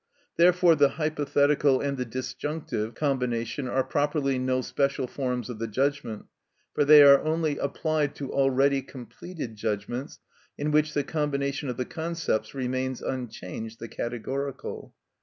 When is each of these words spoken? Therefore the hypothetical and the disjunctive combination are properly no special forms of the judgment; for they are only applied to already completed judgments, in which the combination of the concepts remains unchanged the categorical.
Therefore 0.35 0.73
the 0.73 0.89
hypothetical 0.97 1.79
and 1.79 1.95
the 1.95 2.05
disjunctive 2.05 2.95
combination 2.95 3.67
are 3.67 3.83
properly 3.83 4.39
no 4.39 4.61
special 4.61 5.05
forms 5.05 5.47
of 5.47 5.59
the 5.59 5.67
judgment; 5.67 6.25
for 6.73 6.83
they 6.83 7.03
are 7.03 7.21
only 7.21 7.59
applied 7.59 8.15
to 8.15 8.33
already 8.33 8.81
completed 8.81 9.55
judgments, 9.55 10.17
in 10.57 10.71
which 10.71 10.95
the 10.95 11.03
combination 11.03 11.69
of 11.69 11.77
the 11.77 11.85
concepts 11.85 12.55
remains 12.55 13.03
unchanged 13.03 13.77
the 13.79 13.87
categorical. 13.87 14.95